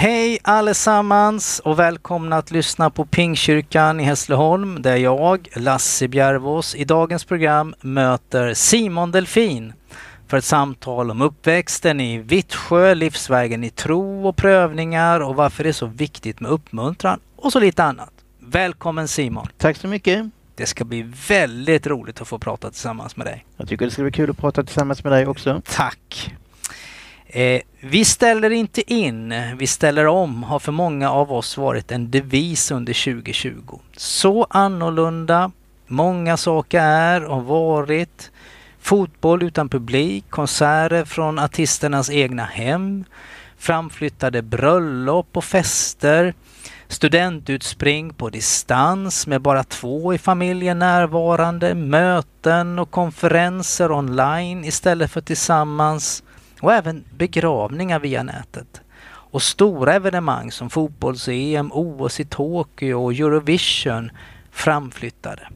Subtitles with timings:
[0.00, 6.84] Hej allesammans och välkomna att lyssna på Pingkyrkan i Hässleholm där jag, Lasse Bjärvås, i
[6.84, 9.72] dagens program möter Simon Delfin
[10.28, 15.70] för ett samtal om uppväxten i Vittsjö, livsvägen i tro och prövningar och varför det
[15.70, 18.12] är så viktigt med uppmuntran och så lite annat.
[18.38, 19.46] Välkommen Simon!
[19.58, 20.26] Tack så mycket!
[20.54, 23.46] Det ska bli väldigt roligt att få prata tillsammans med dig.
[23.56, 25.62] Jag tycker det ska bli kul att prata tillsammans med dig också.
[25.64, 26.34] Tack!
[27.32, 32.10] Eh, vi ställer inte in, vi ställer om har för många av oss varit en
[32.10, 33.78] devis under 2020.
[33.96, 35.50] Så annorlunda
[35.86, 38.30] många saker är och varit.
[38.80, 43.04] Fotboll utan publik, konserter från artisternas egna hem,
[43.58, 46.34] framflyttade bröllop och fester,
[46.88, 55.20] studentutspring på distans med bara två i familjen närvarande, möten och konferenser online istället för
[55.20, 56.22] tillsammans
[56.60, 58.80] och även begravningar via nätet.
[59.02, 64.10] Och stora evenemang som fotbolls-EM, OS i Tokyo och Eurovision
[64.50, 65.48] framflyttade.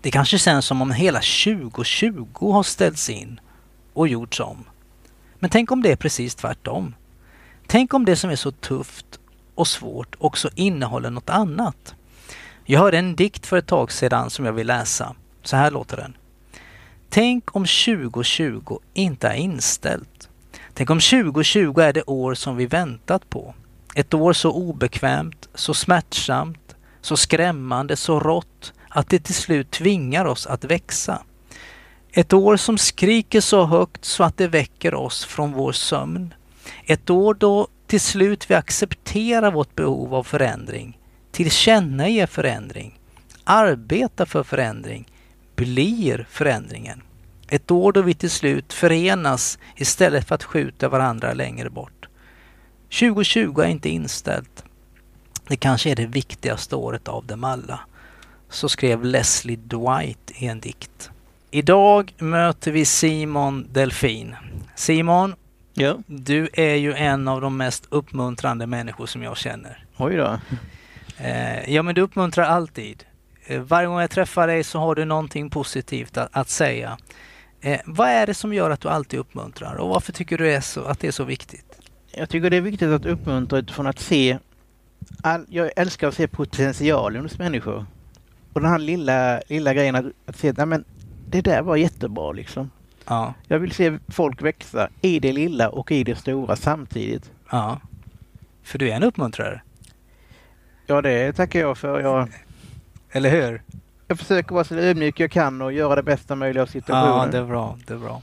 [0.00, 3.40] Det kanske känns som om hela 2020 har ställts in
[3.92, 4.64] och gjorts om.
[5.38, 6.94] Men tänk om det är precis tvärtom.
[7.66, 9.20] Tänk om det som är så tufft
[9.54, 11.94] och svårt också innehåller något annat.
[12.64, 15.14] Jag hörde en dikt för ett tag sedan som jag vill läsa.
[15.42, 16.16] Så här låter den.
[17.10, 20.28] Tänk om 2020 inte är inställt.
[20.74, 23.54] Tänk om 2020 är det år som vi väntat på.
[23.94, 30.24] Ett år så obekvämt, så smärtsamt, så skrämmande, så rått att det till slut tvingar
[30.24, 31.22] oss att växa.
[32.12, 36.34] Ett år som skriker så högt så att det väcker oss från vår sömn.
[36.84, 40.98] Ett år då till slut vi accepterar vårt behov av förändring,
[41.32, 42.98] tillkännager förändring,
[43.44, 45.08] arbetar för förändring,
[45.58, 47.02] blir förändringen.
[47.48, 52.08] Ett år då vi till slut förenas istället för att skjuta varandra längre bort.
[53.00, 54.64] 2020 är inte inställt.
[55.48, 57.80] Det kanske är det viktigaste året av dem alla.
[58.48, 61.10] Så skrev Leslie Dwight i en dikt.
[61.50, 64.36] Idag möter vi Simon Delfin.
[64.74, 65.34] Simon,
[65.74, 65.96] Ja.
[66.06, 69.84] du är ju en av de mest uppmuntrande människor som jag känner.
[69.96, 70.38] Oj då.
[71.18, 73.04] Eh, ja, men du uppmuntrar alltid.
[73.50, 76.98] Eh, varje gång jag träffar dig så har du någonting positivt att, att säga.
[77.60, 80.60] Eh, vad är det som gör att du alltid uppmuntrar och varför tycker du är
[80.60, 81.80] så, att det är så viktigt?
[82.12, 84.38] Jag tycker det är viktigt att uppmuntra utifrån att se...
[85.22, 87.86] All, jag älskar att se potentialen hos människor.
[88.52, 90.84] Och den här lilla, lilla grejen att, att se att men
[91.28, 92.70] det där var jättebra liksom.
[93.06, 97.30] Ja, Jag vill se folk växa i det lilla och i det stora samtidigt.
[97.50, 97.80] ja.
[98.62, 99.60] För du är en uppmuntrare,
[100.86, 102.00] Ja, det tackar jag för.
[102.00, 102.28] Jag,
[103.18, 103.62] eller hur?
[104.10, 107.30] jag försöker vara så ödmjuk jag kan och göra det bästa möjliga av Ja, situationen.
[107.30, 107.78] det är bra.
[107.86, 108.22] Det är bra.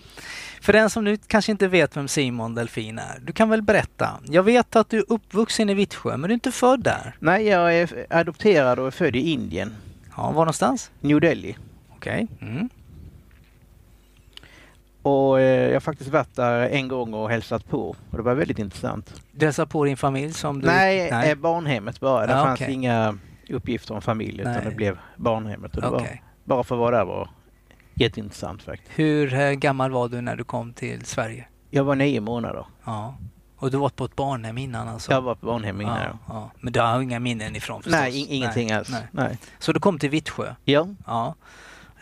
[0.62, 4.10] För den som nu kanske inte vet vem Simon Delfin är, du kan väl berätta?
[4.26, 7.16] Jag vet att du är uppvuxen i Vittsjö, men du är inte född där.
[7.20, 9.76] Nej, jag är adopterad och är född i Indien,
[10.18, 10.92] Ja, var någonstans?
[11.02, 11.56] New Delhi.
[11.96, 12.28] Okej.
[12.42, 12.70] Mm.
[15.02, 18.34] Och eh, jag har faktiskt varit där en gång och hälsat på och det var
[18.34, 19.22] väldigt intressant.
[19.32, 20.68] Du hälsar på din familj som du...
[20.68, 22.26] Nej, Eh, barnhemmet bara.
[22.28, 22.74] Det Ja, fanns okej.
[22.74, 23.18] inga
[23.50, 24.62] uppgifter om familj utan Nej.
[24.66, 25.76] det blev barnhemmet.
[25.76, 26.24] Och det Okej.
[26.46, 27.30] var, bara för vara där var
[27.94, 28.92] jätteintressant faktiskt.
[29.00, 31.48] Hur eh, gammal var du när du kom till Sverige?
[31.70, 32.66] Jag var nio månader.
[32.86, 33.18] Ja.
[33.58, 35.12] Och du var på ett barnhem innan alltså?
[35.12, 35.98] Jag var på barnhem innan.
[36.02, 36.52] ja, ja.
[36.60, 38.00] Men du har inga minnen ifrån förstås?
[38.00, 38.90] Nej, in, ingenting Nej, alls.
[38.90, 39.08] nej.
[39.12, 39.38] Nej.
[39.60, 40.56] Så du kom till Vittsjö?
[40.64, 40.88] Ja.
[41.06, 41.36] Ja.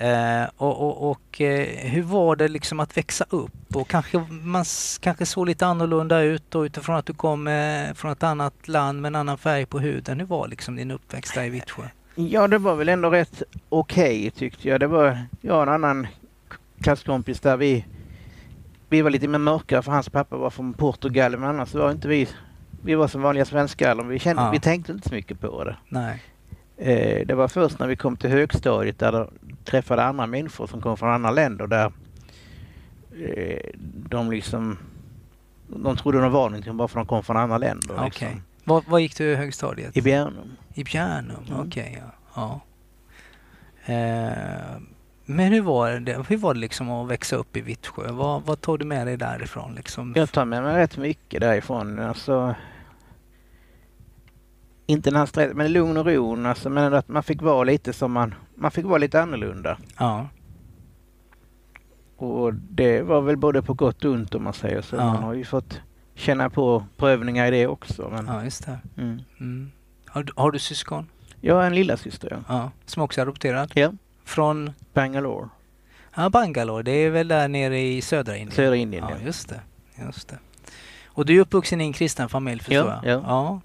[0.03, 3.75] Eh, och och, och eh, hur var det liksom att växa upp?
[3.75, 4.65] Och kanske man
[4.99, 9.01] kanske såg lite annorlunda ut och utifrån att du kom eh, från ett annat land
[9.01, 10.19] med en annan färg på huden.
[10.19, 11.83] Hur var liksom din uppväxt där i Vittsjö?
[12.15, 14.79] ja, det var väl ändå rätt okej tyckte jag.
[14.79, 16.07] Det var jag och en annan
[16.81, 17.85] klasskompis där vi
[18.89, 22.07] vi var lite mer mörka för hans pappa var från Portugal men annars var inte
[22.07, 22.29] vi
[22.83, 24.03] vi var som vanliga svenskar.
[24.03, 24.49] Vi, kände, Ja.
[24.51, 25.75] vi tänkte inte så mycket på det.
[25.89, 26.23] Nej.
[26.77, 29.29] Eh, det var först när vi kom till högstadiet där
[29.65, 31.91] träffade andra människor som kom från andra länder där
[33.25, 33.69] eh,
[34.09, 34.77] de liksom
[35.67, 37.95] de trodde de var någonting bara för att de kom från andra länder.
[37.95, 38.05] Okej.
[38.05, 38.41] Liksom.
[38.63, 39.97] Var, var gick du i högstadiet?
[39.97, 40.51] I Bjärnum.
[40.73, 41.59] I Bjärnum, Mm.
[41.67, 42.01] okej.
[42.01, 42.11] ja.
[42.35, 42.61] ja.
[43.93, 44.81] Eh,
[45.25, 48.11] men hur var det, hur var det liksom att växa upp i Vittsjö?
[48.11, 49.75] Vad, vad tog du med dig därifrån?
[49.75, 50.13] Liksom?
[50.15, 51.99] Jag tar med mig rätt mycket därifrån.
[51.99, 52.55] Alltså,
[54.85, 56.47] inte när han stressade, men lugn och ro.
[56.47, 59.77] Alltså, men att man fick vara lite som man, man fick vara lite annorlunda.
[59.97, 60.27] Ja.
[62.17, 64.95] Och det var väl både på gott och ont om man säger så.
[64.95, 65.05] Ja.
[65.13, 65.81] Man har ju fått
[66.15, 68.09] känna på prövningar i det också.
[68.11, 68.79] Men, ja, just det.
[68.97, 69.21] mm.
[69.39, 69.71] Mm.
[70.07, 71.07] Har, du- har du syskon?
[71.41, 72.37] Jag har en lilla syster ja.
[72.55, 72.71] Ja.
[72.85, 73.71] Som också är adopterad?
[73.75, 73.91] Ja.
[74.25, 75.49] Från Bangalore,
[76.15, 78.51] ja, Bangalore, det är väl där nere i södra Indien?
[78.55, 79.05] södra Indien.
[79.09, 79.25] Ja, Ja.
[79.25, 79.61] just det.
[80.05, 80.37] Just det.
[81.07, 83.21] Och du är uppvuxen i en kristen familj förstår Ja, jag?
[83.21, 83.23] ja.
[83.27, 83.61] ja.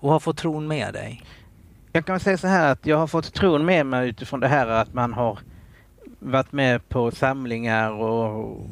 [0.00, 1.22] Och har fått tron med dig?
[1.98, 4.66] Jag kan säga så här att jag har fått tron med mig utifrån det här
[4.66, 5.38] att man har
[6.18, 8.66] varit med på samlingar och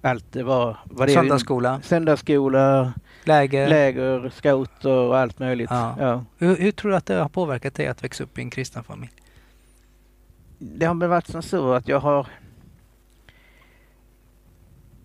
[0.00, 0.76] allt det var.
[0.84, 1.12] vad det.
[1.12, 2.92] Söndagsskola, Söndagsskola,
[3.24, 3.68] läger?
[3.68, 5.70] läger, scouter och allt möjligt.
[5.70, 5.96] Ja.
[5.98, 6.24] Ja.
[6.38, 8.84] Hur, hur tror du att det har påverkat dig att växa upp i en kristen
[8.84, 9.12] familj?
[10.58, 12.26] Det har väl varit som så att jag har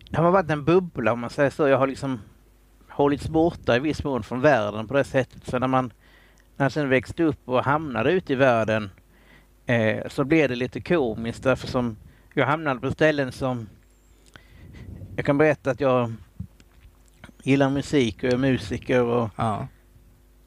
[0.09, 1.67] det har varit en bubbla om man säger så.
[1.67, 2.19] Jag har liksom
[2.89, 5.47] hållits borta i viss mån från världen på det sättet.
[5.47, 5.91] Så när man
[6.57, 8.89] när jag sen växte upp och hamnade ute i världen
[9.65, 11.97] eh, så blev det lite komiskt därför som
[12.33, 13.69] jag hamnade på ställen som
[15.15, 16.13] jag kan berätta att jag
[17.43, 19.67] gillar musik och är musiker och Ja.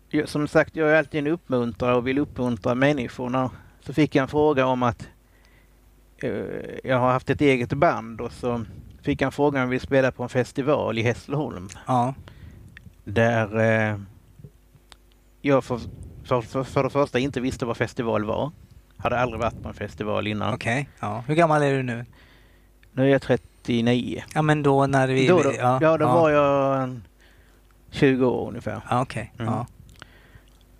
[0.09, 3.51] jag, som sagt, jag är alltid en uppmuntrare och vill uppmuntra människorna.
[3.81, 5.09] Så fick jag en fråga om att
[6.23, 6.31] eh,
[6.85, 8.65] jag har haft ett eget band och så
[9.03, 11.69] fick jag en fråga om jag vill spela på en festival i Hässleholm.
[11.87, 12.15] Ja.
[13.05, 13.61] Där
[13.91, 13.99] eh,
[15.41, 15.81] jag för,
[16.25, 18.51] för, för, för det första inte visste vad festival var.
[18.97, 20.55] Hade aldrig varit på en festival innan.
[20.55, 20.89] Okej.
[21.01, 21.25] Ja.
[21.27, 22.05] Hur gammal är du nu?
[22.93, 24.23] Nu är jag 39.
[24.35, 25.27] Ja men då när vi...
[25.27, 26.15] då, då, ja, ja, då ja.
[26.15, 27.03] var jag en
[27.91, 28.81] 20 år ungefär.
[28.91, 29.33] Ja, okej.
[29.39, 29.53] Mm.
[29.53, 29.67] Ja.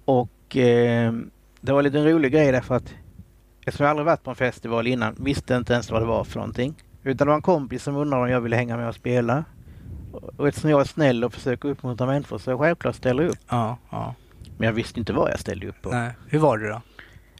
[0.05, 1.13] Och eh,
[1.61, 2.95] det var lite en rolig grej därför att
[3.67, 6.39] eftersom jag aldrig varit på en festival innan visste inte ens vad det var för
[6.39, 6.75] någonting.
[7.03, 9.45] Utan det var en kompis som undrade om jag ville hänga med och spela.
[10.37, 13.39] Och eftersom jag är snäll och försöker uppmuntra människor så självklart ställer jag upp.
[13.49, 14.15] Ja, ja.
[14.61, 15.91] Men jag visste inte vad jag ställde upp på.
[15.91, 16.13] Nej.
[16.29, 16.83] Hur var det då?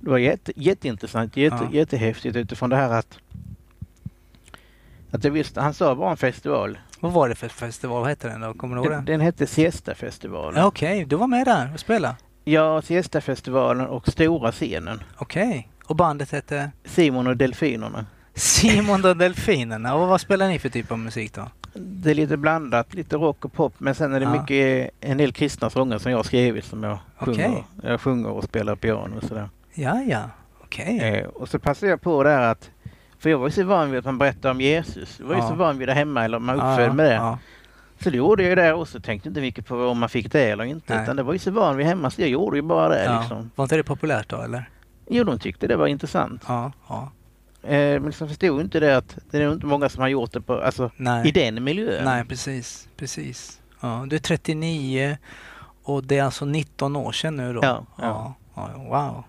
[0.01, 1.69] Det var jätte, jätteintressant, jätte, Ja.
[1.73, 3.19] jättehäftigt utifrån det här att
[5.11, 6.79] att jag visste, han sa bara en festival.
[7.01, 8.01] Vad var det för festival?
[8.01, 8.55] Vad hette den då?
[8.55, 9.21] Kommer du ihåg Den, den?
[9.21, 10.61] hette Siesta-festivalen.
[10.61, 12.17] Ja, Okej, du var med där och spelade?
[12.45, 15.03] Ja, Siesta-festivalen och Stora scenen.
[15.19, 15.71] Okej.
[15.85, 16.71] Och bandet hette?
[16.85, 18.07] Simon och Delfinerna.
[18.35, 19.95] Simon och Delfinerna.
[19.95, 21.49] Och vad spelar ni för typ av musik då?
[21.75, 24.41] Det är lite blandat, lite rock och pop men sen är det Ja.
[24.41, 27.65] mycket, en del kristna sånger som jag har skrivit som jag sjunger.
[27.83, 29.49] Jag sjunger och spelar piano och sådär.
[29.75, 30.23] Ja, ja.
[30.61, 30.99] Okej.
[30.99, 32.71] Eh, och så passade jag på där att,
[33.19, 35.17] för jag var ju så van vid att man berättade om Jesus.
[35.21, 35.49] Jag var ju Ja.
[35.49, 37.15] så van vid det hemma eller man Ja, uppfödd med det.
[37.15, 37.39] Ja.
[38.03, 39.01] Så det gjorde jag ju där också.
[39.01, 40.95] Tänkte inte mycket på om man fick det eller inte.
[40.95, 41.03] Nej.
[41.03, 43.21] Utan det var ju så van vid hemma så jag gjorde ju bara det Ja.
[43.21, 43.51] liksom.
[43.55, 44.71] Var inte det populärt då eller?
[45.09, 46.45] Jo, de tyckte det var intressant.
[46.49, 47.11] Ja, ja.
[47.63, 50.33] Eh, men så förstod inte det att det är nog inte många som har gjort
[50.33, 51.29] det på, alltså, Nej.
[51.29, 52.05] i den miljön.
[52.05, 52.89] Nej, precis.
[52.97, 53.61] Precis.
[53.81, 55.19] Ja, du är 39
[55.83, 57.61] och det är alltså 19 år sedan nu då?
[57.63, 58.35] Ja, ja.
[58.55, 59.25] ja wow.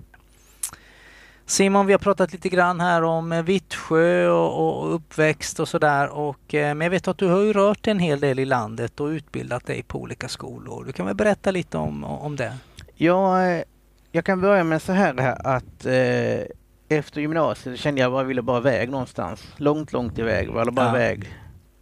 [1.45, 6.10] Simon, vi har pratat lite grann här om eh, Vittsjö och, och uppväxt och sådär.
[6.10, 9.00] Och, eh, men jag vet att du har ju rört en hel del i landet
[9.00, 10.83] och utbildat dig på olika skolor.
[10.86, 12.57] Du kan väl berätta lite om, om det?
[12.95, 13.63] Ja, eh,
[14.12, 16.56] jag kan börja med så här här att eh,
[16.92, 19.54] efter gymnasiet kände jag bara ville bara iväg någonstans.
[19.58, 20.54] Långt, långt iväg.
[20.54, 20.90] Bara Ja.
[20.96, 21.34] iväg.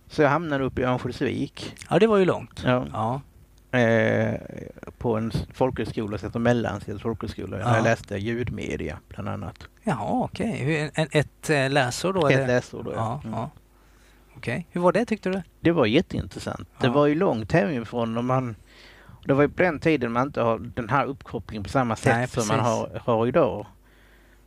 [0.08, 1.76] Så jag hamnade uppe i Örnsköldsvik.
[1.90, 2.64] Ja, det var ju långt.
[2.66, 2.86] Ja.
[2.94, 3.22] Ja,
[3.80, 4.36] Eh,
[4.98, 7.60] på en folkhögskola som heter Mellansels folkhögskola.
[7.60, 7.76] Ja.
[7.76, 9.68] Jag läste ljudmedia bland annat.
[9.84, 10.92] Jaha, okej.
[10.94, 12.28] En, ett eh, läsår då?
[12.28, 12.48] Ett eller?
[12.48, 12.92] läsår då.
[12.96, 13.36] Ja, Mm.
[13.40, 13.50] ja.
[14.38, 14.68] Okej.
[14.72, 15.42] Hur var det tyckte du?
[15.60, 16.68] Det var jätteintressant.
[16.80, 16.94] Det Ja.
[16.94, 18.56] var ju långt hemifrån och man
[19.26, 22.16] det var ju på den tiden man inte har den här uppkopplingen på samma sätt
[22.16, 23.66] Nej, som man har, har idag.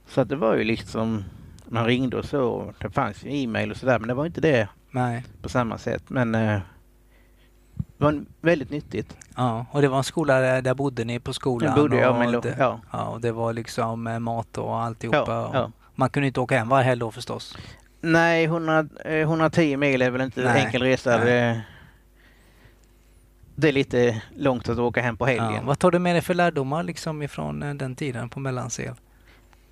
[0.07, 1.25] Så att det var ju liksom,
[1.69, 2.75] man ringde och så.
[2.79, 5.25] Det fanns ju e-mail och sådär men det var inte det Nej.
[5.43, 6.03] på samma sätt.
[6.09, 6.61] Men eh,
[7.75, 9.17] det var väldigt nyttigt.
[9.37, 11.69] Ja, och det var en skola där, där bodde ni på skolan?
[11.69, 12.81] Jag bodde jag och med, det, ja.
[12.93, 15.25] ja, och det var liksom eh, mat och alltihopa.
[15.27, 15.71] Ja, och ja.
[15.95, 17.57] Man kunde inte åka hem varje helg då förstås?
[18.01, 21.11] Nej, 100, eh, 110 mil är väl inte Nej, enkel resa.
[21.25, 21.61] nej.
[23.55, 25.43] Det, är lite långt att åka hem på Ja.
[25.43, 25.67] helgen.
[25.67, 28.95] Vad tar du med dig för lärdomar liksom ifrån eh, den tiden på Mellansel?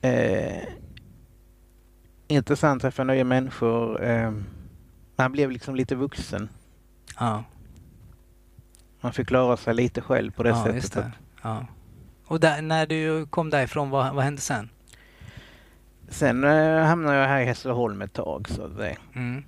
[0.02, 0.62] Eh,
[2.28, 4.02] intressant att träffa nya människor.
[4.04, 4.32] Eh,
[5.16, 6.48] man blev liksom lite vuxen.
[7.18, 7.44] Ja,
[9.00, 10.92] Man fick klara sig lite själv på det ja sättet.
[10.94, 11.12] det.
[11.42, 11.66] Ja.
[12.26, 14.68] Och där, när du kom därifrån, vad, vad hände sen?
[16.08, 18.48] sen eh, hamnade jag här i Hässleholm ett tag.
[18.48, 18.96] Så säga.
[19.14, 19.44] Mm.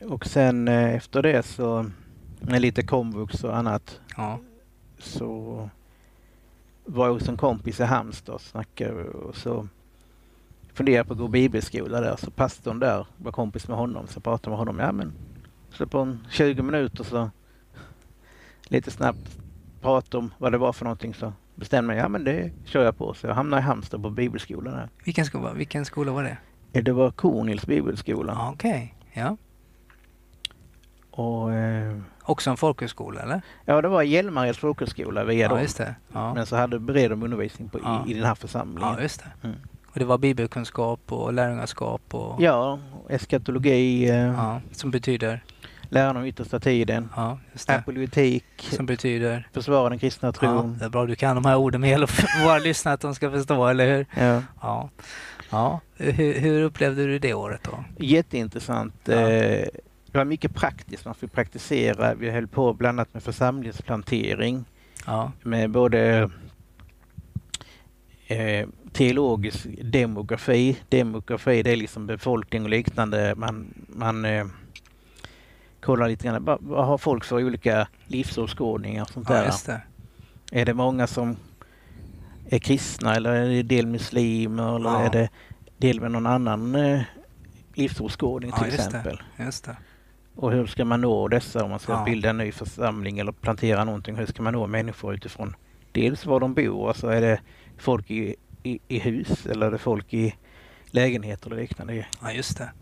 [0.00, 1.86] Och sen eh, efter det så
[2.40, 4.38] med lite komvux och annat Ja,
[4.98, 5.70] så
[6.84, 9.68] var hos en kompis i Halmstad och snackade och så
[10.72, 12.16] funderade på att gå bibelskola där.
[12.16, 14.78] Så pastorn där var kompis med honom så pratade med honom.
[14.78, 15.12] Ja men
[15.70, 17.30] så på en 20 minuter så
[18.68, 19.38] lite snabbt
[19.80, 22.98] prata om vad det var för någonting så bestämde jag, ja men det kör jag
[22.98, 23.14] på.
[23.14, 24.88] Så jag hamnade i Halmstad på bibelskolan där.
[25.04, 26.82] Vilken skola, vilken skola var det?
[26.82, 28.50] Det var Kornhills bibelskola.
[28.52, 29.36] Okej, ja.
[31.16, 33.42] Och, eh, Också en folkhögskola eller?
[33.64, 35.60] ja, det var Hjälmareds folkhögskola via Ja, dem.
[35.62, 35.94] just det.
[36.12, 38.04] Ja, Men så hade bred de undervisning på, Ja.
[38.06, 38.94] i, i den här församlingen.
[38.96, 39.46] ja just det.
[39.48, 39.56] Mm.
[39.86, 42.78] Och det var bibelkunskap och lärjungaskap och Ja,
[43.08, 45.44] eskatologi, eh, ja, som betyder,
[45.88, 50.76] läran om yttersta tiden, ja, apologetik, Som betyder, försvara den kristna ja, tron.
[50.78, 52.06] det är bra du kan de här orden med hela
[52.44, 54.06] våra lyssnare att de ska förstå, eller hur?
[54.24, 54.42] Ja.
[54.62, 54.90] Ja.
[55.50, 55.80] ja.
[55.96, 57.84] Hur, hur upplevde du det året då?
[58.04, 58.94] Jätteintressant.
[59.04, 59.12] Ja.
[59.14, 59.68] Eh,
[60.14, 62.14] Det var mycket praktiskt, man fick praktisera.
[62.14, 64.64] Vi höll på bland annat med församlingsplantering
[65.06, 66.30] Ja, med både
[68.26, 70.78] eh, teologisk demografi.
[70.88, 73.34] Demografi det är liksom befolkning och liknande.
[73.36, 74.46] Man, man eh,
[75.80, 79.44] kollar lite grann, vad, vad har folk för olika livsåskådningar och sånt ja där.
[79.46, 79.82] just det.
[80.52, 81.36] Är det många som
[82.48, 85.00] är kristna eller är det del muslimer eller Ja.
[85.00, 85.28] är det
[85.78, 87.00] del med någon annan eh,
[87.74, 88.84] livsåskådning Ja, till just det.
[88.98, 89.22] exempel?
[89.38, 89.76] Just det.
[90.36, 92.04] Och hur ska man nå dessa om man ska Ja.
[92.04, 94.16] bilda en ny församling eller plantera någonting?
[94.16, 95.56] Hur ska man nå människor utifrån
[95.92, 97.40] dels var de bor, alltså är det
[97.78, 100.34] folk i, i, i hus eller är det folk i
[100.86, 102.06] lägenheter och liknande?
[102.22, 102.72] Ja, just det.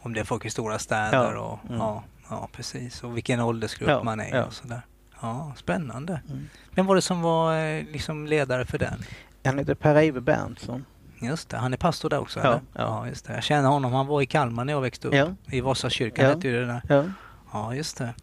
[0.00, 1.78] Om det är folk i stora städer Ja, och mm.
[1.80, 3.04] ja, ja, precis.
[3.04, 4.44] Och vilken åldersgrupp Ja, man är ja.
[4.44, 4.80] och sådär.
[5.20, 6.20] Ja, spännande.
[6.30, 6.48] Mm.
[6.70, 8.98] Vem var det som var eh, liksom ledare för den?
[9.44, 10.84] Han heter Per-Eive Berntsson.
[11.20, 12.60] Just det, han är pastor där också Ja, eller?
[12.72, 13.08] ja.
[13.08, 13.32] just det.
[13.34, 15.14] Jag känner honom, han var i Kalmar när jag växte upp.
[15.14, 15.34] Ja.
[15.50, 16.30] I Vasakyrkan Ja.
[16.34, 16.80] hette det där.
[16.88, 17.04] Ja.
[17.52, 18.14] Ja, just det.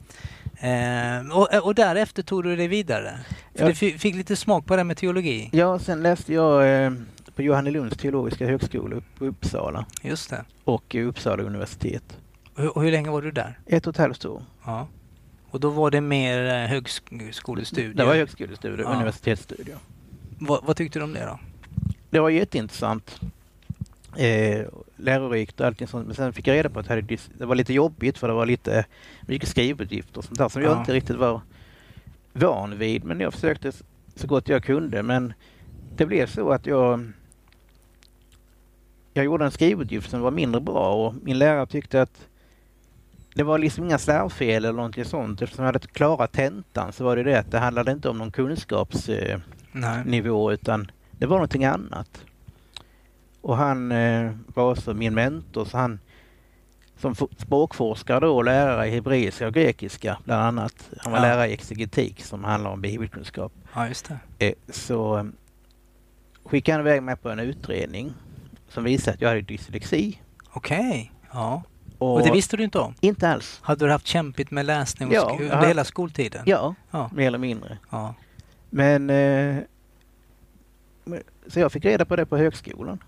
[0.59, 3.19] Eh, och, och därefter tog du dig vidare?
[3.55, 5.49] För du fi- fick lite smak på det här med teologi?
[5.53, 6.91] ja, sen läste jag eh,
[7.35, 10.43] på Johannelunds teologiska högskola i Uppsala Just det.
[10.63, 12.17] och i Uppsala universitet.
[12.73, 13.59] Och hur länge var du där?
[13.65, 14.43] Ett och ett halvt år.
[14.65, 14.87] Ja.
[15.51, 17.93] Och då var det mer eh, högskolestudier?
[17.93, 18.93] Det var högskolestudier, Ja.
[18.95, 19.77] universitetsstudier.
[20.39, 21.39] vad, vad tyckte du om det då?
[22.15, 23.19] Det var jätteintressant.
[24.17, 26.05] Eh, lärorikt och allting sånt.
[26.05, 28.45] Men sen fick jag reda på att jag det var lite jobbigt för det var
[28.45, 28.85] lite
[29.21, 30.79] mycket skrivuppgifter och sånt där som jag Ja.
[30.79, 31.41] inte riktigt var
[32.33, 33.03] van vid.
[33.03, 33.71] Men jag försökte
[34.15, 35.03] så gott jag kunde.
[35.03, 35.33] Men
[35.95, 37.11] det blev så att jag
[39.13, 42.27] jag gjorde en skrivuppgift som var mindre bra och min lärare tyckte att
[43.33, 45.41] det var liksom inga slarvfel eller någonting sånt.
[45.41, 48.31] Eftersom jag hade klarat tentan så var det det att det handlade inte om någon
[48.31, 50.53] kunskapsnivå Nej.
[50.53, 50.91] utan
[51.25, 52.25] det var någonting annat.
[53.41, 55.99] Och han eh, var också min mentor så han
[56.97, 60.89] som språkforskare då och lärare i hebreiska och grekiska bland annat.
[60.99, 61.23] Han var Ja.
[61.25, 63.51] lärare i exegetik som handlar om bibelkunskap.
[63.75, 64.45] Ja, just det.
[64.47, 65.23] Eh, så eh,
[66.45, 68.13] skickade han iväg mig på en utredning
[68.69, 70.19] som visade att jag hade dyslexi.
[70.53, 71.11] Okej.
[71.33, 71.63] Ja.
[71.97, 72.93] Och, Och det visste du inte om?
[73.01, 73.59] Inte alls.
[73.63, 76.43] Hade du haft kämpigt med läsning Ja, under hela skoltiden?
[76.45, 77.09] Ja, Ja.
[77.13, 77.77] mer eller mindre.
[77.91, 78.13] ja.
[78.69, 79.65] Men eh, men-
[81.47, 83.03] så jag fick reda på det på högskolan.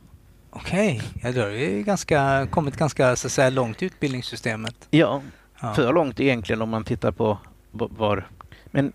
[0.49, 1.01] Okej.
[1.23, 4.87] Ja, då har du ju ganska, kommit ganska så att säga, långt i utbildningssystemet.
[4.89, 5.21] Ja,
[5.61, 5.73] Ja.
[5.73, 7.37] för långt egentligen om man tittar på
[7.71, 8.23] v- vad...
[8.65, 8.93] Men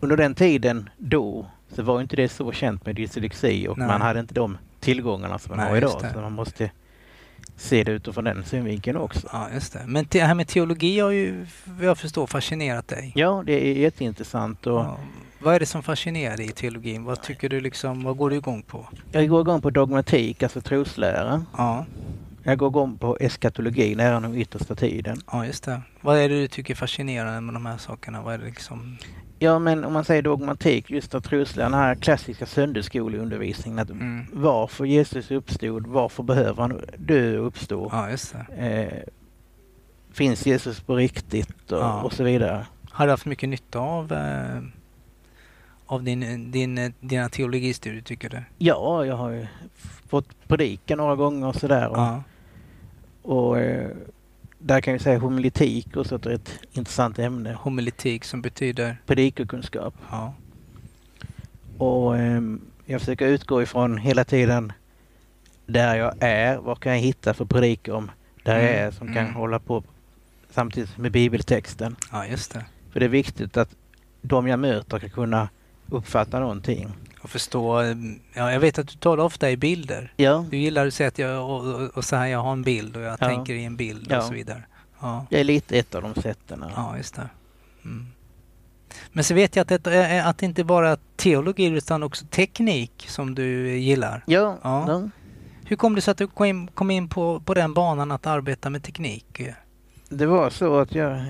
[0.00, 3.86] under den tiden då så var inte det så känt med dyslexi och Nej.
[3.86, 6.04] man hade inte de tillgångarna som man Nej, har idag.
[6.14, 6.70] Så man måste
[7.56, 9.28] se det utifrån den synvinkeln också.
[9.32, 9.82] Ja, just det.
[9.86, 13.12] Men det här med teologi har ju, vad jag förstår, fascinerat dig.
[13.14, 14.98] Ja, det är jätteintressant och Ja.
[15.40, 17.04] Vad är det som fascinerar dig i teologin?
[17.04, 18.86] Vad tycker du liksom, vad går du igång på?
[19.12, 21.44] jag går igång på dogmatik, alltså troslära.
[21.56, 21.86] Ja,
[22.42, 25.16] Jag går igång på eskatologi, läran om yttersta tiden.
[25.32, 25.82] ja just det.
[26.00, 28.22] Vad är det du tycker är fascinerande med de här sakerna?
[28.22, 28.96] Vad är det liksom?
[29.38, 34.26] Ja, men om man säger dogmatik, just att trosläran, den här klassiska söndagsskoleundervisningen, att Mm.
[34.32, 37.88] varför Jesus uppstod, varför behöver han dö och uppstå?
[37.92, 38.66] Ja, just det.
[38.66, 39.12] Eh,
[40.12, 42.02] finns Jesus på riktigt och, Ja.
[42.02, 42.66] och så vidare.
[42.90, 44.62] Har du haft mycket nytta av, eh,
[45.90, 48.42] av din, din, dina teologistudier tycker du?
[48.58, 49.46] Ja, jag har ju
[50.08, 51.88] fått predika några gånger och sådär.
[51.88, 52.22] Och, Ja,
[53.22, 53.90] och eh,
[54.58, 57.52] där kan jag säga homiletik också ett rätt intressant ämne.
[57.52, 59.94] homiletik som betyder, Predikokunskap.
[60.10, 60.34] ja,
[61.78, 64.72] Och ehm, jag försöker utgå ifrån hela tiden
[65.66, 66.56] där jag är.
[66.58, 68.10] Vad kan jag hitta för predikor om
[68.42, 69.34] där jag Mm, är som kan mm.
[69.34, 69.82] hålla på
[70.50, 71.96] samtidigt med bibeltexten.
[72.12, 72.64] ja just det.
[72.92, 73.70] För det är viktigt att
[74.22, 75.48] de jag möter ska kunna
[75.88, 76.88] uppfatta någonting.
[77.22, 77.96] Och förstå, eh,
[78.34, 80.12] ja jag vet att du talar ofta i bilder.
[80.16, 82.62] Ja, Du gillar att säga att jag, och, och, och så här, jag har en
[82.62, 83.16] bild och jag Ja.
[83.28, 84.18] tänker i en bild Ja.
[84.18, 84.62] och så vidare.
[85.00, 85.26] Ja.
[85.30, 86.64] det är lite ett av de sätten.
[86.76, 87.28] Ja, just det.
[87.84, 88.06] Mm.
[89.12, 92.24] Men så vet jag att det, är- att det inte bara är teologi utan också
[92.30, 94.22] teknik som du gillar.
[94.26, 94.84] Ja, Ja.
[94.88, 95.08] ja.
[95.64, 98.26] Hur kom det sig att du kom in, kom in på, på den banan att
[98.26, 99.40] arbeta med teknik?
[100.08, 101.20] det var så att jag,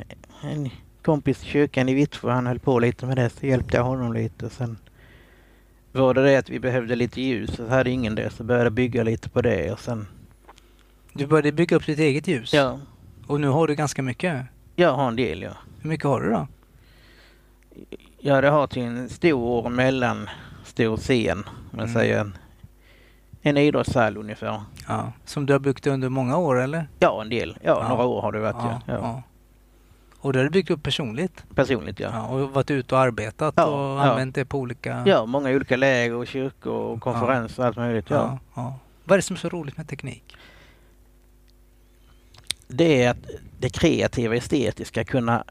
[0.42, 0.70] en
[1.08, 4.12] kompis i kyrkan i Vittsjö, han höll på lite med det, så hjälpte jag honom
[4.12, 4.50] lite.
[4.50, 4.78] Sen
[5.92, 8.72] var det det att vi behövde lite ljus, så hade ingen det, så började jag
[8.72, 10.06] bygga lite på det och sen...
[11.12, 12.54] Du började bygga upp ditt eget ljus?
[12.54, 12.78] Ja,
[13.26, 14.44] Och nu har du ganska mycket?
[14.76, 15.50] jag har en del ja.
[15.82, 16.46] Hur mycket har du då?
[18.20, 20.28] Ja, det har till en stor mellan
[20.64, 21.94] stor scen, om man Mm.
[21.94, 22.20] säger.
[22.20, 22.36] En,
[23.42, 24.60] en idrottshall ungefär.
[24.88, 25.12] Ja.
[25.24, 26.88] Som du har byggt under många år eller?
[26.98, 27.58] Ja, en del.
[27.62, 27.88] Ja, Ja.
[27.88, 28.80] några år har det varit ja.
[28.86, 29.22] ja.
[30.20, 31.44] Och det har du byggt upp personligt?
[31.54, 32.10] Personligt ja.
[32.12, 32.26] Ja.
[32.28, 34.02] Och varit ute och arbetat Ja, och ja.
[34.10, 35.02] använt det på olika...
[35.06, 38.10] Ja, många olika läger och kyrkor och konferenser och allt möjligt.
[38.10, 38.16] Ja.
[38.16, 38.78] ja, ja.
[39.04, 40.37] Vad är det som är så roligt med teknik?
[42.68, 43.26] Det är att
[43.58, 45.44] det kreativa estetiska kunna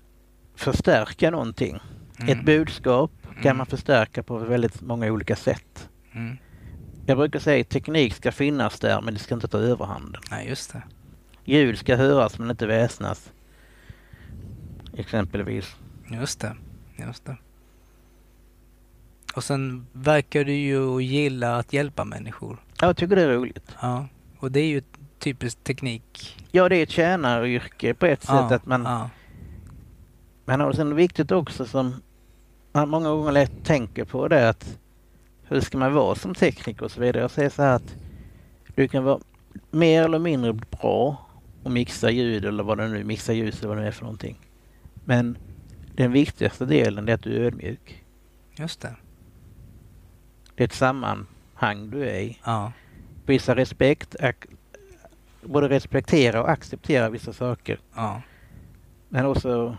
[0.56, 1.80] förstärka någonting.
[2.20, 2.40] Mm.
[2.40, 3.58] Ett budskap kan Mm.
[3.58, 5.90] man förstärka på väldigt många olika sätt.
[6.14, 6.38] Mm.
[7.06, 10.22] Jag brukar säga att teknik ska finnas där men det ska inte ta överhanden.
[10.32, 10.82] Nej, just det.
[11.46, 13.32] Ljud ska höras men inte väsnas.
[14.98, 15.76] Exempelvis.
[16.12, 16.56] Just det.
[16.96, 17.38] Just det.
[19.36, 22.58] Och sen verkar du ju gilla att hjälpa människor.
[22.82, 23.76] Ja, Jag tycker det är roligt.
[23.82, 24.08] Ja.
[24.40, 24.82] Och det är ju
[25.20, 26.38] typiskt teknik.
[26.52, 28.56] Ja, det är ett tjänaryrke på ett sätt ja.
[28.56, 29.10] att man, Ja.
[30.46, 31.94] man har sen viktigt också som
[32.72, 34.78] man många gånger lätt tänker på det att
[35.44, 37.22] hur ska man vara som tekniker och så vidare.
[37.22, 37.96] Jag säger så här att
[38.76, 39.20] du kan vara
[39.72, 41.28] mer eller mindre bra
[41.64, 44.04] och mixa ljud eller vad det nu mixa ljus eller vad det nu är för
[44.04, 44.38] någonting.
[45.08, 45.38] Men
[45.96, 48.04] den viktigaste delen är att du är ödmjuk.
[48.56, 48.96] Just det.
[50.56, 52.40] Det är ett sammanhang du är i.
[52.46, 52.72] Ja.
[53.26, 54.16] Visa respekt,
[55.42, 57.80] både respektera och acceptera vissa saker.
[57.96, 58.22] Ja.
[59.10, 59.78] Men också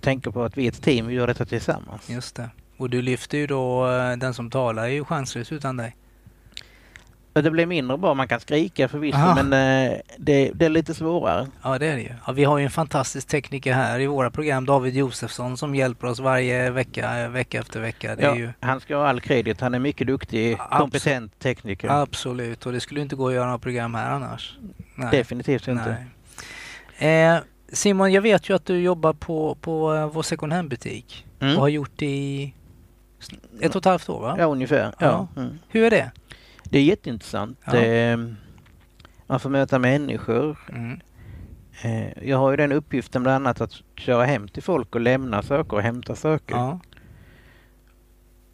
[0.00, 2.10] tänka på att vi är ett team, vi gör detta tillsammans.
[2.10, 2.50] Just det.
[2.76, 5.96] Och du lyfter ju då, eh, den som talar är ju chanslös utan dig.
[7.42, 9.42] Det blir mindre bra, man kan skrika förvisso Aha.
[9.42, 9.52] men
[9.92, 11.46] eh, det, det är lite svårare.
[11.62, 12.10] Ja, det är det ju.
[12.26, 16.06] Ja, vi har ju en fantastisk tekniker här i våra program, David Josefsson, som hjälper
[16.06, 18.16] oss varje vecka, eh, vecka efter vecka.
[18.20, 20.78] Ja, ju Han ska ha all kredit, han är mycket duktig, Absolut.
[20.80, 21.88] kompetent tekniker.
[21.88, 24.56] absolut, och det skulle inte gå att göra några program här annars.
[24.94, 25.08] Nej.
[25.10, 25.96] Definitivt inte.
[26.98, 27.36] Eh,
[27.72, 31.56] Simon, jag vet ju att du jobbar på, på eh, vår second hand-butik Mm.
[31.56, 32.54] och har gjort det i
[33.60, 34.36] ett och ett halvt år, va?
[34.38, 34.76] Ja, ungefär.
[34.98, 35.28] Ja.
[35.34, 35.40] Ja.
[35.42, 35.58] Mm.
[35.68, 36.10] Hur är det?
[36.70, 37.58] Det är jätteintressant.
[37.64, 37.72] Ja.
[37.72, 38.34] Det,
[39.26, 40.58] man får möta människor.
[40.68, 41.00] Mm.
[41.82, 45.42] Eh, Jag har ju den uppgiften bland annat att köra hem till folk och lämna
[45.42, 46.54] saker och hämta saker.
[46.54, 46.80] Ja.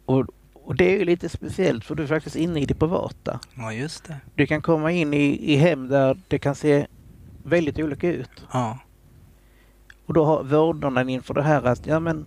[0.05, 3.39] Och, och det är ju lite speciellt för du är faktiskt inne i det privata.
[3.57, 4.17] ja, just det.
[4.35, 6.87] Du kan komma in i, i hem där det kan se
[7.43, 8.45] väldigt olika ut.
[8.53, 8.79] Ja.
[10.05, 12.25] Och då har vårdnaden inför det här att, ja men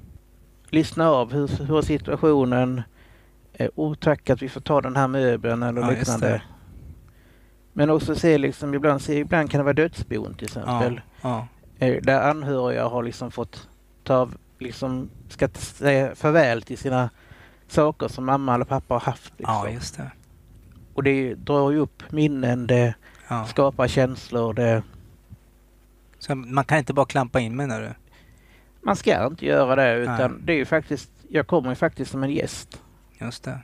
[0.70, 2.82] lyssna av, hur, hur är situationen?
[3.54, 6.42] Eh, oh tack att vi får ta den här möbeln eller Ja, liknande.
[7.72, 11.00] Men också se liksom, ibland, se, ibland kan det vara dödsbon till exempel.
[11.22, 11.46] Ja.
[11.78, 13.68] Eh, där anhöriga har liksom fått
[14.04, 17.10] ta, liksom, ska säga farväl till sina
[17.68, 19.32] saker som mamma eller pappa har haft.
[19.36, 19.54] Liksom.
[19.54, 20.10] ja, just det.
[20.94, 22.94] Och det drar ju upp minnen, det
[23.28, 23.44] Ja.
[23.44, 24.82] skapar känslor, det
[26.18, 27.88] Så man kan inte bara klampa in menar du?
[28.82, 30.40] Man ska inte göra det utan Nej.
[30.44, 32.82] det är ju faktiskt, jag kommer ju faktiskt som en gäst.
[33.24, 33.58] Just det.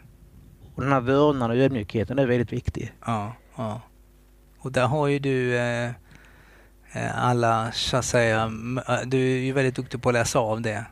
[0.75, 2.93] Och den här vördnaden och ödmjukheten är väldigt viktig.
[3.07, 3.81] Ja, ja.
[4.59, 5.87] Och där har ju du eh,
[6.93, 8.53] eh, alla, så att säga,
[8.89, 10.85] eh, du är ju väldigt duktig på att läsa av det.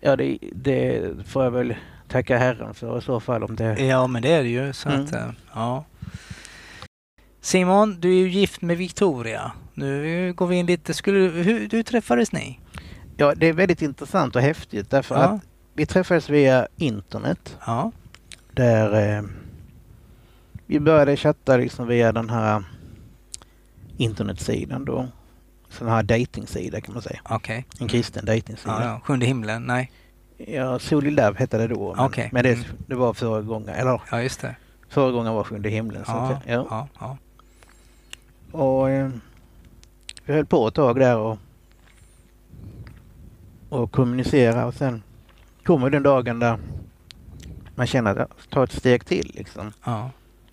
[0.00, 1.74] Ja, det, det får jag väl
[2.08, 3.78] tacka Herren för i så fall om det...
[3.84, 4.72] Ja, men det är det ju.
[4.72, 5.04] Så Mm.
[5.04, 5.84] att, eh, ja.
[7.40, 9.52] Simon, du är ju gift med Victoria.
[9.74, 12.60] Nu går vi in lite, skulle, hur, hur träffades ni?
[13.16, 15.20] Ja, det är väldigt intressant och häftigt därför Ja.
[15.22, 15.40] att
[15.74, 17.92] vi träffades via internet Ja,
[18.52, 19.22] där eh,
[20.66, 22.64] vi började chatta liksom via den här
[23.96, 25.08] internetsidan då.
[25.68, 27.20] Sån här dejtingsida kan man säga.
[27.30, 27.66] okej.
[27.80, 28.84] En kristen Ja, dejtingsida.
[28.84, 29.00] ja.
[29.04, 29.90] Sjunde himlen, nej.
[30.36, 31.94] Ja, Soul Love hette det då.
[31.96, 32.28] Men, Okej.
[32.32, 32.64] men det, Mm.
[32.86, 34.56] det var förra gången, eller Ja, just det.
[34.88, 36.04] förra gången var Sjunde himlen.
[36.04, 36.66] Så Ja, att, ja.
[36.70, 37.16] ja, ja.
[38.58, 39.10] Och eh,
[40.24, 41.38] vi höll på ett tag där och,
[43.68, 45.02] och kommunicera och sen
[45.70, 46.58] kommer den dagen där
[47.74, 49.72] man känner att ta ett steg till liksom.
[49.84, 50.10] ja,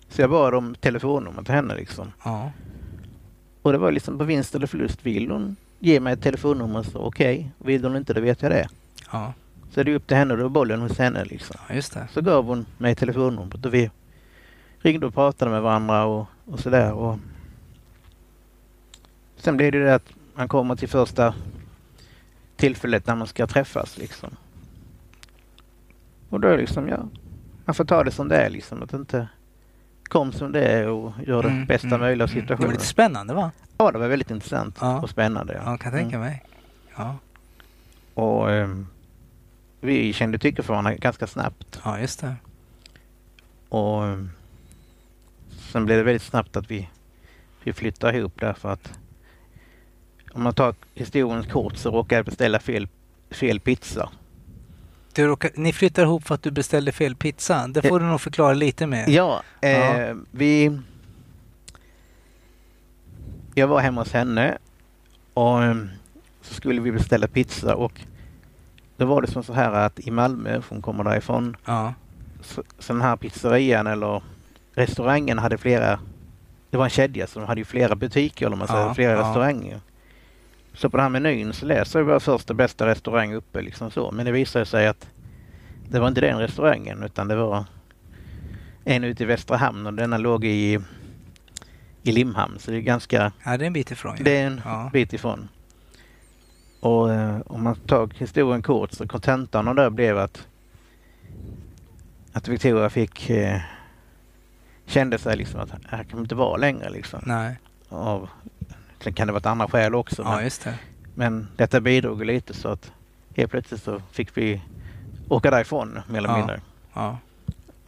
[0.08, 2.12] Så jag bad om telefonnummer till henne liksom.
[2.24, 2.52] ja.
[3.62, 5.06] Och det var liksom på vinst eller förlust.
[5.06, 7.50] Vill hon ge mig ett telefonnummer så okej.
[7.58, 8.68] Vill hon inte då vet jag det.
[9.12, 9.32] ja,
[9.70, 11.56] Så det är upp till henne och då är bollen hos henne liksom.
[11.68, 12.08] ja just det.
[12.12, 13.90] Så gav hon mig telefonnumret och vi
[14.78, 16.92] ringde och pratade med varandra och, och sådär.
[16.92, 17.18] Och
[19.36, 21.34] sen blev det det att man kommer till första
[22.56, 24.30] tillfället när man ska träffas liksom.
[26.28, 27.08] Och då liksom, ja,
[27.64, 28.82] man får ta det som det är liksom.
[28.82, 29.28] Att inte
[30.04, 32.34] kom som det är och gör det Mm, bästa mm, möjliga av mm.
[32.34, 32.70] Det var situationen.
[32.72, 33.50] lite spännande va?
[33.78, 35.00] Ja, det var väldigt intressant Ja.
[35.00, 35.54] och spännande.
[35.54, 35.70] Ja.
[35.72, 36.44] Ja, kan tänka mig.
[36.96, 37.16] Ja,
[38.14, 38.86] Och ehm,
[39.80, 41.80] vi kände tycke för varandra ganska snabbt.
[41.84, 42.34] ja just det.
[43.68, 44.18] Och eh,
[45.72, 46.88] sen blev det väldigt snabbt att vi,
[47.64, 48.98] vi flyttade ihop därför att
[50.32, 52.88] om man tar historien kort så råkade jag beställa fel,
[53.30, 54.10] fel pizza.
[55.18, 57.66] Du råkar, ni flyttar ihop för att du beställde fel pizza.
[57.68, 59.08] Det får du nog förklara lite mer.
[59.08, 60.14] Ja, eh, Ja.
[60.30, 60.80] vi...
[63.54, 64.58] Jag var hemma hos henne
[65.34, 65.76] och eh,
[66.42, 68.00] så skulle vi beställa pizza och
[68.96, 71.94] då var det som så här att i Malmö, för hon kommer därifrån, Ja.
[72.42, 74.22] så, så den här pizzerian eller
[74.74, 76.00] restaurangen hade flera,
[76.70, 79.18] det var en kedja som hade ju flera butiker eller man säger, Ja, flera ja.
[79.18, 79.80] restauranger.
[80.78, 84.10] Så på den här menyn så läser jag första bästa restaurang uppe liksom så.
[84.10, 85.08] Men det visade sig att
[85.88, 87.64] det var inte den restaurangen utan det var
[88.84, 90.78] en ute i Västra Hamn och denna låg i,
[92.02, 92.58] i Limhamn.
[92.58, 94.14] Så det är ganska, ja, det är en bit ifrån.
[94.18, 94.24] Ja.
[94.24, 94.90] det är en Ja.
[94.92, 95.48] bit ifrån.
[96.80, 100.46] Och eh, om man tar historien kort så kontentan av det blev att
[102.32, 103.60] att Victoria fick eh,
[104.86, 107.20] kände sig liksom att här kan man inte vara längre liksom.
[107.26, 108.28] Nej, Av,
[109.00, 110.22] sen kan det vara ett andra skäl också.
[110.22, 110.74] ja men, just det.
[111.14, 112.92] men detta bidrog lite så att
[113.36, 114.62] helt plötsligt så fick vi
[115.28, 116.36] åka därifrån mer eller Ja.
[116.36, 116.60] mindre.
[116.94, 117.18] Ja.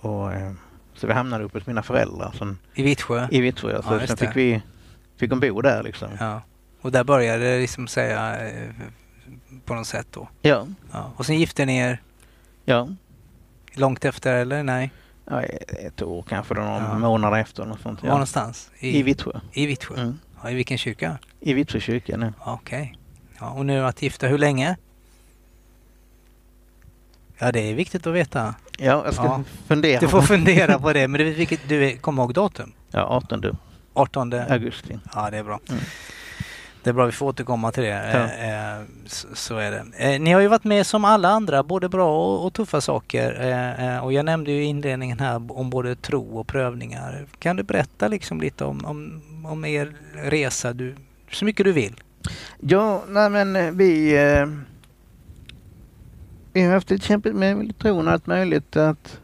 [0.00, 0.52] Och, eh,
[0.94, 3.28] så vi hamnade uppe hos mina föräldrar som, I Vittsjö?
[3.30, 3.72] i Vittsjö.
[3.72, 4.62] Ja, Så sen fick vi
[5.16, 6.08] fick de bo där liksom.
[6.20, 6.42] Ja.
[6.80, 8.68] Och där började det liksom säga eh,
[9.64, 10.28] på något sätt då.
[10.42, 11.12] Ja, Ja.
[11.16, 12.00] Och sen gifte ni er
[12.64, 12.88] ja.
[13.74, 14.90] långt efter eller nej?
[15.24, 16.98] ja ett år kanske, några Ja.
[16.98, 17.64] månader efter.
[17.64, 18.12] Något sånt, Var ja.
[18.12, 18.70] någonstans?
[18.78, 19.40] I Vittsjö.
[19.52, 19.94] I Vittsjö?
[20.00, 20.18] Mm.
[20.42, 21.18] Ja, I vilken kyrka?
[21.40, 22.33] I Vittsjö kyrka nu.
[22.40, 22.98] Okej.
[23.40, 24.76] Ja, och nu har ni varit gifta hur länge?
[27.38, 28.55] Ja, det är viktigt att veta.
[28.79, 29.42] Ja, jag ska Ja.
[29.66, 30.00] fundera.
[30.00, 31.09] Du får fundera på det.
[31.09, 32.72] Men det är vilket, du kommer ihåg datum?
[32.90, 33.59] Ja, 18
[33.92, 34.33] 18?
[34.33, 34.98] augusti.
[35.14, 35.61] Ja, det är bra.
[35.68, 35.81] Mm.
[36.82, 37.88] Det är bra, vi får återkomma till det.
[37.88, 37.96] Ja.
[37.96, 39.84] Eh, eh, så, så är det.
[39.96, 43.50] Eh, ni har ju varit med som alla andra, både bra och, och tuffa saker.
[43.78, 47.26] Eh, och jag nämnde ju i inledningen här om både tro och prövningar.
[47.38, 50.94] Kan du berätta liksom lite om, om, om er resa, du,
[51.30, 52.00] så mycket du vill?
[52.60, 54.16] Ja, nej men vi...
[56.52, 58.76] Vi har haft lite kämpigt med tron och allt möjligt.
[58.76, 59.20] Att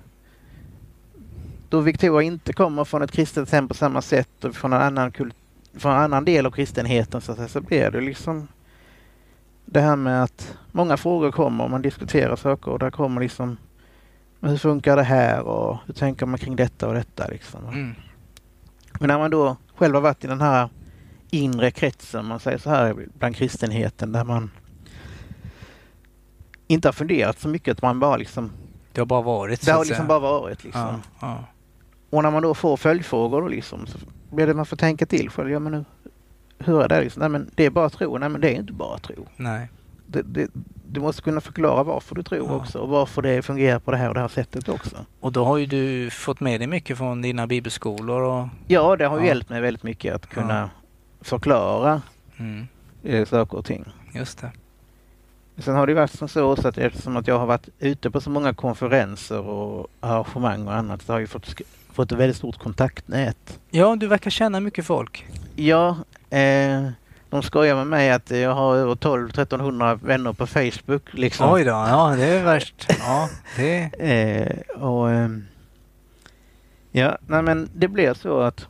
[1.69, 5.13] då Victoria inte kommer från ett kristet hem på samma sätt och från en annan,
[5.13, 5.35] kult,
[5.77, 8.49] från en annan del av kristenheten så, att säga, så blir det liksom
[9.65, 13.57] det här med att många frågor kommer och man diskuterar saker och där kommer liksom
[14.41, 17.67] hur funkar det här och hur tänker man kring detta och detta liksom.
[17.67, 17.95] Mm.
[19.01, 20.69] Men när man då själv har varit i den här
[21.31, 24.51] inre kretsen, man säger så här, bland kristenheten där man
[26.67, 28.53] inte har funderat så mycket, att man bara liksom,
[28.93, 30.83] Det har bara varit det har liksom bara varit liksom.
[30.83, 31.45] Ja, ja.
[32.11, 33.99] Och när man då får följdfrågor då liksom, så
[34.31, 35.85] blir det man får tänka till själv, ja men nu,
[36.59, 37.21] hur är det liksom?
[37.21, 39.27] Nej men det är bara tro, nej men det är inte bara tro.
[39.37, 39.69] Nej.
[40.07, 40.51] Det, det,
[40.89, 42.57] du måste kunna förklara varför du tror Ja.
[42.57, 44.97] också och varför det fungerar på det här och det här sättet också.
[45.21, 48.49] Och då har ju du fått med dig mycket från dina bibelskolor och...
[48.67, 49.25] Ja, det har Ja.
[49.27, 50.71] hjälpt mig väldigt mycket att kunna
[51.21, 52.03] förklara
[52.39, 52.67] Mm,
[53.03, 53.85] eh, saker och ting.
[54.15, 54.53] just det.
[55.63, 58.21] Sen har det varit som så också att eftersom att jag har varit ute på
[58.21, 61.55] så många konferenser och arrangemang och annat så har jag fått,
[61.97, 63.59] fått ett väldigt stort kontaktnät.
[63.71, 65.27] Ja, du verkar känna mycket folk.
[65.57, 65.97] Ja,
[66.31, 66.89] eh,
[67.31, 71.53] de skojar med mig att jag har över 12-1300 vänner på Facebook liksom.
[71.53, 72.87] Oj då, ja det är värst.
[72.99, 73.79] Ja, det...
[73.83, 75.45] Eh, och, ehm,
[76.93, 78.67] ja, nej men det blir så att,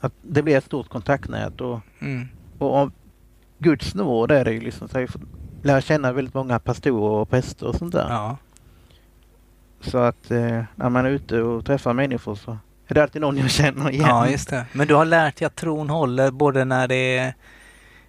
[0.00, 2.92] att det blir ett stort kontaktnät och, Mm, och av
[3.58, 5.20] Guds nåd är det ju liksom så jag får
[5.62, 8.06] lära känna väldigt många pastorer och präster och sånt där.
[8.08, 8.36] ja.
[9.90, 13.38] Så att eh, när man är ute och träffar människor så är det alltid någon
[13.38, 14.06] jag känner igen.
[14.08, 14.66] ja, just det.
[14.72, 17.34] Men du har lärt dig att tron håller både när det är,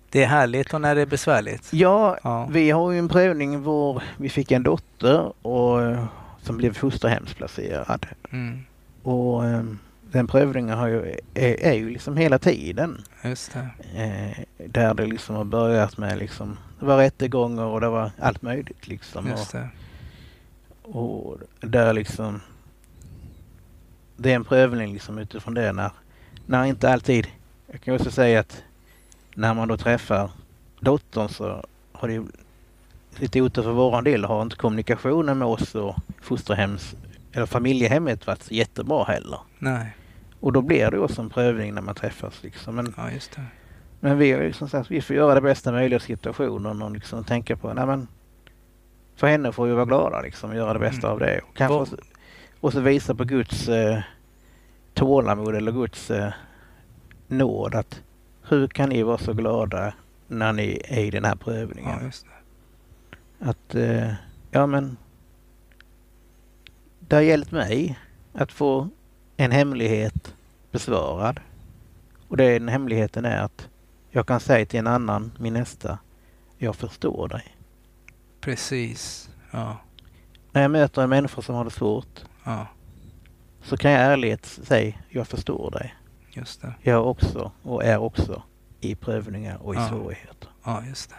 [0.09, 1.73] det är härligt och när det är besvärligt.
[1.73, 5.95] Ja, Ja, vi har ju en prövning hvor vi fick en dotter och,
[6.41, 8.05] som blev fosterhemsplacerad.
[8.31, 8.59] mm,
[9.03, 9.63] Och eh,
[10.11, 13.01] den prövningen har ju, är, är ju liksom hela tiden.
[13.23, 14.03] just det.
[14.03, 18.41] Eh, där det liksom har börjat med liksom, det var rättegångar och det var allt
[18.41, 19.27] möjligt liksom.
[19.27, 19.59] Just det.
[19.59, 19.65] Och,
[20.91, 22.41] och där liksom,
[24.17, 25.91] det är en prövning liksom utifrån det när,
[26.45, 27.27] när inte alltid,
[27.71, 28.63] jag kan också säga att
[29.35, 30.31] när man då träffar
[30.79, 32.25] dottern så har det ju
[33.19, 36.95] lite otur för våran del har inte kommunikationen med oss och fosterhems
[37.31, 39.39] eller familjehemmet varit jättebra heller.
[39.59, 39.95] Nej,
[40.39, 42.75] Och då blir det också en prövning när man träffas liksom.
[42.75, 43.45] Men, ja just det.
[43.99, 47.23] men vi liksom sagt att vi får göra det bästa möjliga av situationen och liksom
[47.23, 48.07] tänka på, nej men
[49.17, 51.13] för henne får vi vara glada liksom och göra det bästa Mm.
[51.13, 51.39] av det.
[51.39, 51.97] Och, kanske också,
[52.59, 53.99] och så visa på Guds eh,
[54.93, 56.33] tålamod eller Guds eh,
[57.27, 58.01] nåd att
[58.49, 59.93] hur kan ni vara så glada
[60.27, 62.11] när ni är i den här prövningen?
[63.39, 63.49] Ja.
[63.49, 64.13] Att, eh,
[64.51, 64.97] ja men
[66.99, 67.99] det har hjälpt mig
[68.33, 68.89] att få
[69.37, 70.35] en hemlighet
[70.71, 71.39] besvarad.
[72.27, 73.67] Och den hemligheten är att
[74.09, 75.99] jag kan säga till en annan, min nästa,
[76.57, 77.56] jag förstår dig.
[78.51, 79.29] Precis.
[79.51, 79.77] Ja.
[80.51, 82.67] När jag möter en människa som har det svårt Ja,
[83.61, 85.95] så kan jag ärligt säga, jag förstår dig.
[86.29, 86.73] just det.
[86.81, 88.43] Jag också och är också
[88.81, 89.89] i prövningar och i Ja.
[89.89, 90.49] svårigheter.
[90.63, 91.15] Ja, just det.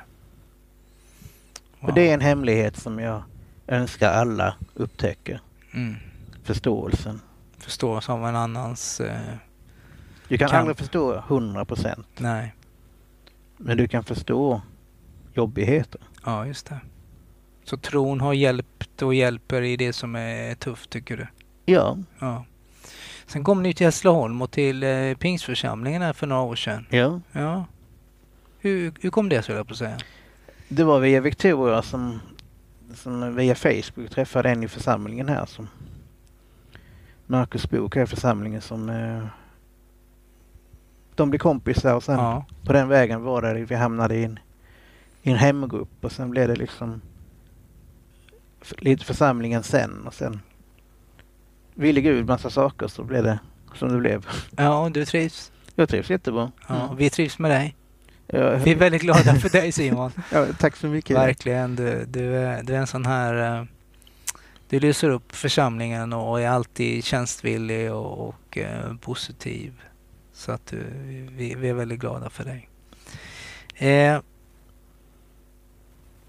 [1.81, 3.23] Och det är en hemlighet som jag
[3.67, 5.41] önskar alla upptäcker.
[5.75, 5.95] Mm.
[6.45, 7.21] Förståelsen.
[7.59, 9.01] Förstås av en annans...
[9.01, 9.21] Eh,
[10.29, 10.59] Du kan Kamp.
[10.61, 12.07] aldrig förstå 100 procent.
[12.19, 12.55] nej.
[13.57, 14.61] Men du kan förstå
[15.35, 16.01] jobbigheter.
[16.25, 16.81] Ja, just det.
[17.69, 21.27] Så tron har hjälpt och hjälper i det som är tufft, tycker du?
[21.73, 22.45] Ja, Ja.
[23.27, 26.87] Sen kom ni till Hässleholm och till eh, Pingstförsamlingen här för några år sedan.
[26.91, 27.21] ja.
[27.33, 27.65] Ja.
[28.61, 29.99] Hur, hur kom det, skulle jag på att säga?
[30.69, 32.21] Det var via Victoria som,
[32.95, 35.69] som via Facebook träffade en i församlingen här som
[37.27, 39.25] Marcus Bok är i församlingen som eh,
[41.15, 42.45] de blev kompisar och sen Ja.
[42.65, 44.39] på den vägen var det vi hamnade i en,
[45.23, 47.01] i en hemgrupp och sen blev det liksom
[48.79, 50.41] lite församlingen sen och sen
[51.75, 53.39] ville Gud massa saker så blev det
[53.75, 54.27] som det blev.
[54.57, 55.53] ja, du trivs.
[55.75, 56.53] Jag trivs jättebra.
[56.69, 56.95] Ja.
[56.99, 57.77] Vi trivs med dig.
[58.27, 60.13] Ja, Vi är väldigt glada för dig Simon.
[60.33, 61.17] ja, tack så mycket.
[61.17, 61.77] Verkligen.
[61.77, 63.59] Du, du, är, du är en sån här...
[63.61, 63.65] eh,
[64.69, 69.73] Du lyser upp församlingen och är alltid tjänstvillig och, och eh, positiv.
[70.33, 70.87] Så att du,
[71.31, 72.69] vi, vi är väldigt glada för dig.
[73.75, 74.21] Eh,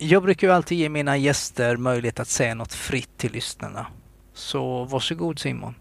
[0.02, 3.88] jag brukar ju alltid ge mina gäster möjlighet att säga något fritt till lyssnarna.
[4.34, 5.76] Så varsågod Simon.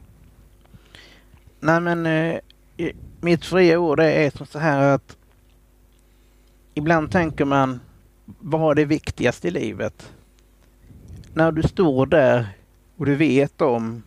[1.60, 2.40] Nej men eh,
[3.20, 5.16] mitt fria ord är som så här att
[6.74, 7.80] ibland tänker man
[8.24, 10.12] vad är det viktigaste i livet?
[11.34, 12.48] När du står där
[12.96, 14.02] och du vet om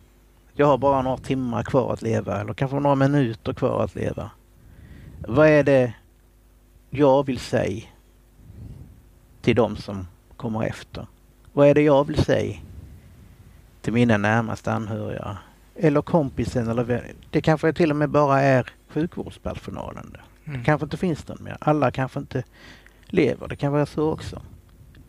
[0.54, 4.30] jag har bara några timmar kvar att leva eller kanske några minuter kvar att leva.
[5.28, 5.92] Vad är det
[6.90, 7.82] jag vill säga
[9.42, 11.06] till de som kommer efter?
[11.52, 12.58] Vad är det jag vill säga
[13.80, 15.38] till mina närmaste anhöriga?
[15.76, 17.16] eller kompisen eller vän.
[17.30, 20.16] Det kanske till och med bara är sjukvårdspersonalen.
[20.44, 20.58] Mm.
[20.58, 21.56] Det kanske inte finns någon mer.
[21.60, 22.44] Alla kanske inte
[23.06, 23.48] lever.
[23.48, 24.42] Det kan vara så också.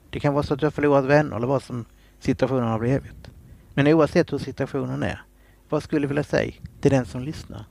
[0.10, 1.86] Det kan vara så att har förlorat vänner eller vad som
[2.20, 3.30] situationen har blivit.
[3.74, 5.22] Men oavsett hur situationen är,
[5.70, 7.66] vad skulle du vilja säga till den som lyssnar?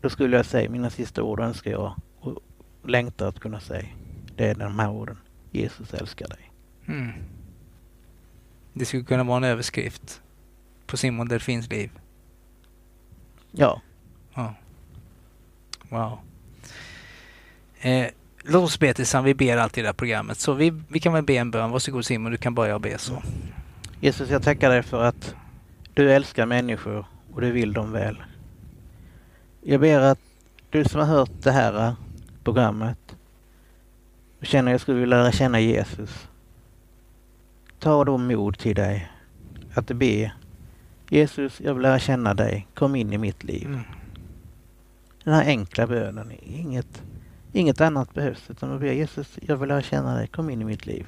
[0.00, 2.42] Då skulle jag säga, mina sista ord önskar jag och
[2.84, 3.88] längtar att kunna säga.
[4.36, 5.18] Det är de här orden.
[5.50, 6.50] Jesus älskar dig.
[6.86, 7.12] Mm.
[8.72, 10.22] Det skulle kunna vara en överskrift
[10.86, 11.90] på Simon Delfins liv.
[13.50, 13.80] Ja,
[14.36, 14.54] Ja.
[15.88, 16.18] Wow.
[17.80, 18.06] Eh,
[18.44, 19.26] låt oss be tillsammans.
[19.26, 20.38] Vi ber alltid i det här programmet.
[20.38, 21.70] Så vi, vi kan väl be en bön.
[21.70, 23.22] Varsågod Simon, du kan börja be så.
[24.00, 25.34] Jesus, jag tackar dig för att
[25.94, 28.22] du älskar människor och du vill dem väl.
[29.62, 30.18] Jag ber att
[30.70, 31.94] du som har hört det här
[32.44, 33.05] programmet
[34.40, 36.28] och känner att jag skulle vilja lära känna Jesus.
[37.78, 39.12] Ta då mod till dig
[39.74, 40.32] att be
[41.10, 42.66] Jesus, jag vill lära känna dig.
[42.74, 43.66] Kom in i mitt liv.
[43.66, 43.80] Mm.
[45.24, 47.02] Den här enkla bönen, inget,
[47.52, 50.26] inget annat behövs utan att be Jesus, jag vill lära känna dig.
[50.26, 51.06] Kom in i mitt liv.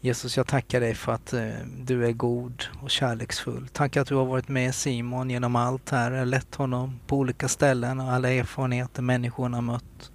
[0.00, 1.50] Jesus, jag tackar dig för att eh,
[1.84, 3.68] du är god och kärleksfull.
[3.72, 8.00] Tack att du har varit med Simon genom allt här, lett honom på olika ställen
[8.00, 10.10] och alla erfarenheter människorna mött.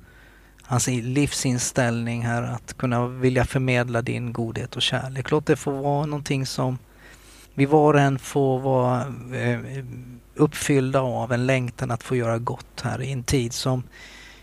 [0.63, 5.31] Hans livsinställning här, att kunna vilja förmedla din godhet och kärlek.
[5.31, 6.77] Låt det få vara någonting som
[7.53, 9.01] vi var och en får vara
[9.33, 9.59] eh,
[10.35, 13.83] uppfyllda av, en längtan att få göra gott här i en tid som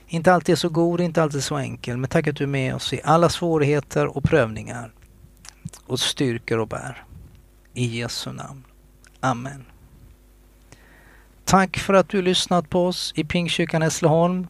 [0.09, 1.97] inte alltid är så god, inte alltid så enkel.
[1.97, 4.93] Men tack att du är med oss i alla svårigheter och prövningar
[5.87, 7.05] och styrker och bär.
[7.75, 8.65] I Jesu namn.
[9.21, 9.65] Amen.
[11.45, 14.47] Tack för att du lyssnat på oss i Pingstkyrkan Hässleholm.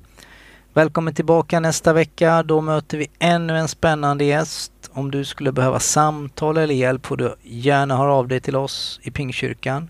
[0.75, 2.43] Välkommen tillbaka nästa vecka.
[2.43, 4.73] Då möter vi ännu en spännande gäst.
[4.93, 9.01] Om du skulle behöva samtal eller hjälp får du gärna höra av dig till oss
[9.03, 9.89] i Pingstkyrkan.